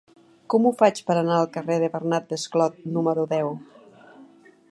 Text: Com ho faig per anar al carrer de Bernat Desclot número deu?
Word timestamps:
Com 0.53 0.63
ho 0.67 0.71
faig 0.79 1.01
per 1.09 1.17
anar 1.19 1.35
al 1.41 1.51
carrer 1.57 1.77
de 1.83 1.91
Bernat 1.97 2.27
Desclot 2.33 2.81
número 2.97 3.27
deu? 3.37 3.55